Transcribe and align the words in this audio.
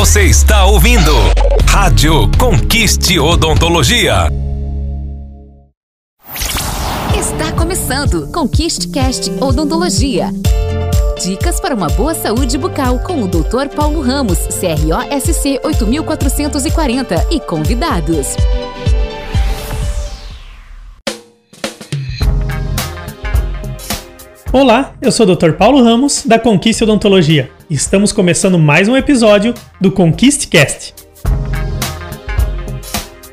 Você 0.00 0.22
está 0.22 0.64
ouvindo 0.64 1.12
Rádio 1.68 2.30
Conquiste 2.38 3.18
Odontologia. 3.18 4.28
Está 7.14 7.52
começando 7.52 8.32
Conquiste 8.32 8.88
Cast 8.88 9.30
Odontologia. 9.42 10.30
Dicas 11.22 11.60
para 11.60 11.74
uma 11.74 11.88
boa 11.88 12.14
saúde 12.14 12.56
bucal 12.56 13.00
com 13.00 13.22
o 13.22 13.28
Dr. 13.28 13.68
Paulo 13.76 14.00
Ramos, 14.00 14.38
CROSC 14.38 15.60
8440 15.62 17.26
e 17.30 17.38
convidados. 17.38 18.36
Olá, 24.50 24.94
eu 25.02 25.12
sou 25.12 25.26
o 25.26 25.36
Dr. 25.36 25.52
Paulo 25.52 25.84
Ramos, 25.84 26.24
da 26.24 26.38
Conquiste 26.38 26.84
Odontologia. 26.84 27.59
Estamos 27.70 28.10
começando 28.10 28.58
mais 28.58 28.88
um 28.88 28.96
episódio 28.96 29.54
do 29.80 29.92
ConquistCast. 29.92 30.92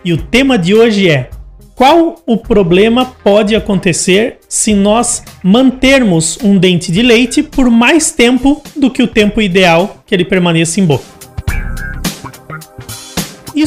E 0.06 0.14
o 0.14 0.18
tema 0.18 0.60
de 0.60 0.76
hoje 0.76 1.10
é: 1.10 1.32
qual 1.74 2.22
o 2.24 2.38
problema 2.38 3.04
pode 3.04 3.56
acontecer 3.56 4.38
se 4.48 4.76
nós 4.76 5.24
mantermos 5.42 6.38
um 6.44 6.56
dente 6.56 6.92
de 6.92 7.02
leite 7.02 7.42
por 7.42 7.72
mais 7.72 8.12
tempo 8.12 8.62
do 8.76 8.92
que 8.92 9.02
o 9.02 9.08
tempo 9.08 9.42
ideal 9.42 10.04
que 10.06 10.14
ele 10.14 10.24
permaneça 10.24 10.80
em 10.80 10.86
boca? 10.86 11.17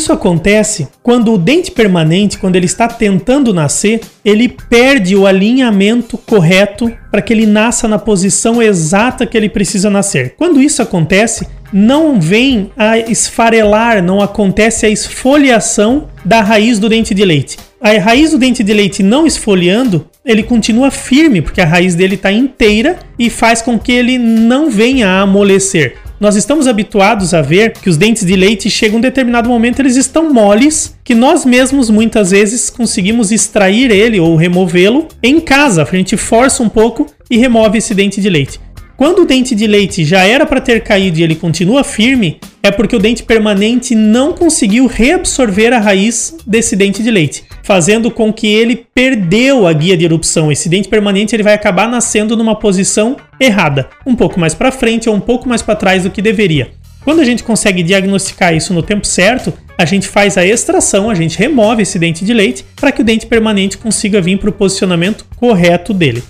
Isso 0.00 0.14
acontece 0.14 0.88
quando 1.02 1.34
o 1.34 1.36
dente 1.36 1.70
permanente, 1.70 2.38
quando 2.38 2.56
ele 2.56 2.64
está 2.64 2.88
tentando 2.88 3.52
nascer, 3.52 4.00
ele 4.24 4.48
perde 4.48 5.14
o 5.14 5.26
alinhamento 5.26 6.16
correto 6.16 6.90
para 7.10 7.20
que 7.20 7.34
ele 7.34 7.44
nasça 7.44 7.86
na 7.86 7.98
posição 7.98 8.62
exata 8.62 9.26
que 9.26 9.36
ele 9.36 9.50
precisa 9.50 9.90
nascer. 9.90 10.36
Quando 10.38 10.58
isso 10.58 10.80
acontece, 10.80 11.46
não 11.70 12.18
vem 12.18 12.72
a 12.78 12.96
esfarelar, 12.96 14.02
não 14.02 14.22
acontece 14.22 14.86
a 14.86 14.88
esfoliação 14.88 16.08
da 16.24 16.40
raiz 16.40 16.78
do 16.78 16.88
dente 16.88 17.12
de 17.12 17.22
leite. 17.22 17.58
A 17.78 17.90
raiz 17.98 18.30
do 18.30 18.38
dente 18.38 18.64
de 18.64 18.72
leite 18.72 19.02
não 19.02 19.26
esfoliando, 19.26 20.08
ele 20.24 20.42
continua 20.42 20.90
firme, 20.90 21.42
porque 21.42 21.60
a 21.60 21.66
raiz 21.66 21.94
dele 21.94 22.14
está 22.14 22.32
inteira 22.32 22.98
e 23.18 23.28
faz 23.28 23.60
com 23.60 23.78
que 23.78 23.92
ele 23.92 24.16
não 24.16 24.70
venha 24.70 25.08
a 25.08 25.20
amolecer. 25.20 25.98
Nós 26.20 26.36
estamos 26.36 26.66
habituados 26.66 27.32
a 27.32 27.40
ver 27.40 27.72
que 27.72 27.88
os 27.88 27.96
dentes 27.96 28.26
de 28.26 28.36
leite 28.36 28.68
chegam 28.68 28.98
um 28.98 29.00
determinado 29.00 29.48
momento 29.48 29.80
eles 29.80 29.96
estão 29.96 30.30
moles, 30.30 30.94
que 31.02 31.14
nós 31.14 31.46
mesmos 31.46 31.88
muitas 31.88 32.30
vezes 32.30 32.68
conseguimos 32.68 33.32
extrair 33.32 33.90
ele 33.90 34.20
ou 34.20 34.36
removê-lo 34.36 35.08
em 35.22 35.40
casa. 35.40 35.82
A 35.82 35.96
gente 35.96 36.18
força 36.18 36.62
um 36.62 36.68
pouco 36.68 37.06
e 37.30 37.38
remove 37.38 37.78
esse 37.78 37.94
dente 37.94 38.20
de 38.20 38.28
leite. 38.28 38.60
Quando 38.98 39.22
o 39.22 39.24
dente 39.24 39.54
de 39.54 39.66
leite 39.66 40.04
já 40.04 40.22
era 40.22 40.44
para 40.44 40.60
ter 40.60 40.82
caído 40.82 41.18
e 41.18 41.22
ele 41.22 41.34
continua 41.34 41.82
firme, 41.82 42.38
é 42.62 42.70
porque 42.70 42.94
o 42.94 42.98
dente 42.98 43.22
permanente 43.22 43.94
não 43.94 44.34
conseguiu 44.34 44.86
reabsorver 44.86 45.72
a 45.72 45.78
raiz 45.78 46.36
desse 46.46 46.76
dente 46.76 47.02
de 47.02 47.10
leite, 47.10 47.44
fazendo 47.70 48.10
com 48.10 48.32
que 48.32 48.48
ele 48.48 48.84
perdeu 48.92 49.64
a 49.64 49.72
guia 49.72 49.96
de 49.96 50.04
erupção. 50.04 50.50
Esse 50.50 50.68
dente 50.68 50.88
permanente 50.88 51.36
ele 51.36 51.44
vai 51.44 51.54
acabar 51.54 51.88
nascendo 51.88 52.36
numa 52.36 52.56
posição 52.56 53.16
errada, 53.38 53.88
um 54.04 54.16
pouco 54.16 54.40
mais 54.40 54.54
para 54.54 54.72
frente 54.72 55.08
ou 55.08 55.14
um 55.14 55.20
pouco 55.20 55.48
mais 55.48 55.62
para 55.62 55.76
trás 55.76 56.02
do 56.02 56.10
que 56.10 56.20
deveria. 56.20 56.72
Quando 57.04 57.20
a 57.20 57.24
gente 57.24 57.44
consegue 57.44 57.84
diagnosticar 57.84 58.52
isso 58.52 58.74
no 58.74 58.82
tempo 58.82 59.06
certo, 59.06 59.52
a 59.78 59.84
gente 59.84 60.08
faz 60.08 60.36
a 60.36 60.44
extração, 60.44 61.08
a 61.08 61.14
gente 61.14 61.38
remove 61.38 61.82
esse 61.82 61.96
dente 61.96 62.24
de 62.24 62.34
leite 62.34 62.64
para 62.74 62.90
que 62.90 63.02
o 63.02 63.04
dente 63.04 63.26
permanente 63.26 63.78
consiga 63.78 64.20
vir 64.20 64.36
para 64.36 64.50
o 64.50 64.52
posicionamento 64.52 65.24
correto 65.36 65.94
dele. 65.94 66.24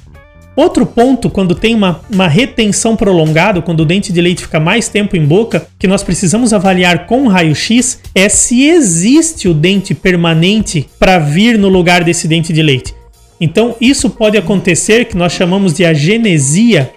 Outro 0.57 0.85
ponto, 0.85 1.31
quando 1.31 1.55
tem 1.55 1.75
uma, 1.75 2.01
uma 2.13 2.27
retenção 2.27 2.97
prolongada, 2.97 3.63
quando 3.63 3.81
o 3.81 3.85
dente 3.85 4.13
de 4.13 4.21
leite 4.21 4.43
fica 4.43 4.59
mais 4.59 4.89
tempo 4.89 5.17
em 5.17 5.25
boca, 5.25 5.67
que 5.79 5.87
nós 5.87 6.03
precisamos 6.03 6.53
avaliar 6.53 7.07
com 7.07 7.29
raio-x 7.29 8.01
é 8.15 8.29
se 8.29 8.65
existe 8.65 9.49
o 9.49 9.55
dente 9.55 9.95
permanente 9.95 10.89
para 10.99 11.19
vir 11.19 11.57
no 11.57 11.69
lugar 11.69 12.03
desse 12.03 12.27
dente 12.27 12.53
de 12.53 12.63
leite. 12.63 12.95
Então, 13.41 13.75
isso 13.81 14.11
pode 14.11 14.37
acontecer, 14.37 15.07
que 15.07 15.17
nós 15.17 15.33
chamamos 15.33 15.73
de 15.73 15.85
agenesia. 15.85 16.91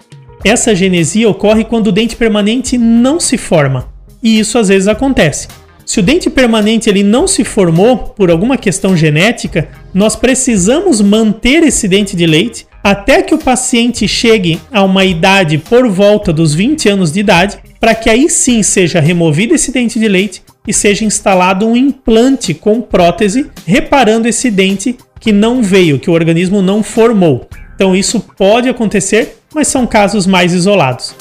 Essa 0.43 0.75
genesia 0.75 1.29
ocorre 1.29 1.63
quando 1.63 1.87
o 1.87 1.91
dente 1.91 2.15
permanente 2.15 2.77
não 2.77 3.19
se 3.19 3.37
forma. 3.37 3.87
E 4.21 4.39
isso 4.39 4.57
às 4.57 4.67
vezes 4.67 4.87
acontece. 4.87 5.47
Se 5.85 5.99
o 5.99 6.03
dente 6.03 6.29
permanente 6.29 6.89
ele 6.89 7.03
não 7.03 7.27
se 7.27 7.43
formou 7.43 7.97
por 7.97 8.31
alguma 8.31 8.57
questão 8.57 8.95
genética, 8.95 9.69
nós 9.93 10.15
precisamos 10.15 10.99
manter 11.01 11.63
esse 11.63 11.87
dente 11.87 12.15
de 12.15 12.25
leite 12.25 12.65
até 12.83 13.21
que 13.21 13.33
o 13.33 13.37
paciente 13.37 14.07
chegue 14.07 14.59
a 14.69 14.83
uma 14.83 15.05
idade 15.05 15.57
por 15.57 15.87
volta 15.87 16.33
dos 16.33 16.53
20 16.53 16.89
anos 16.89 17.13
de 17.13 17.21
idade, 17.21 17.57
para 17.79 17.95
que 17.95 18.09
aí 18.09 18.29
sim 18.29 18.61
seja 18.61 18.99
removido 18.99 19.55
esse 19.55 19.71
dente 19.71 19.97
de 19.97 20.07
leite 20.07 20.43
e 20.67 20.73
seja 20.73 21.05
instalado 21.05 21.65
um 21.65 21.77
implante 21.77 22.53
com 22.53 22.81
prótese, 22.81 23.49
reparando 23.65 24.27
esse 24.27 24.51
dente 24.51 24.97
que 25.19 25.31
não 25.31 25.63
veio, 25.63 25.97
que 25.97 26.09
o 26.09 26.13
organismo 26.13 26.61
não 26.61 26.83
formou. 26.83 27.47
Então 27.73 27.95
isso 27.95 28.19
pode 28.19 28.67
acontecer, 28.67 29.37
mas 29.55 29.69
são 29.69 29.87
casos 29.87 30.27
mais 30.27 30.53
isolados. 30.53 31.15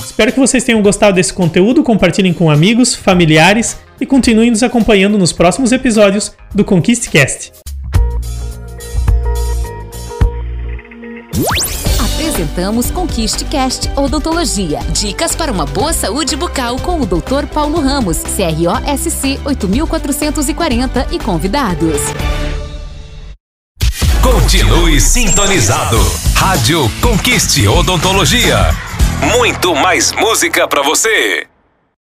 Espero 0.00 0.32
que 0.32 0.40
vocês 0.40 0.64
tenham 0.64 0.82
gostado 0.82 1.14
desse 1.14 1.32
conteúdo, 1.32 1.84
compartilhem 1.84 2.32
com 2.32 2.50
amigos, 2.50 2.92
familiares 2.92 3.78
e 4.00 4.06
continuem 4.06 4.50
nos 4.50 4.64
acompanhando 4.64 5.16
nos 5.16 5.32
próximos 5.32 5.70
episódios 5.70 6.32
do 6.52 6.64
ConquistCast. 6.64 7.67
Apresentamos 11.98 12.90
Conquiste 12.90 13.44
Cast 13.44 13.90
Odontologia. 13.96 14.80
Dicas 14.90 15.36
para 15.36 15.52
uma 15.52 15.64
boa 15.66 15.92
saúde 15.92 16.34
bucal 16.36 16.76
com 16.78 17.00
o 17.00 17.06
Dr. 17.06 17.46
Paulo 17.52 17.80
Ramos, 17.80 18.18
CROSC 18.18 19.40
8440 19.44 21.08
e 21.12 21.18
convidados. 21.18 22.00
Continue 24.22 25.00
sintonizado. 25.00 25.98
Rádio 26.34 26.90
Conquiste 27.00 27.66
Odontologia. 27.68 28.74
Muito 29.36 29.74
mais 29.74 30.12
música 30.12 30.66
para 30.66 30.82
você. 30.82 31.46